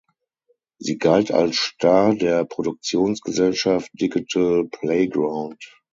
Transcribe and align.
Sie 0.79 0.97
galt 0.97 1.31
als 1.31 1.57
Star 1.57 2.15
der 2.15 2.43
Produktionsgesellschaft 2.43 3.91
Digital 3.93 4.65
Playground. 4.67 5.63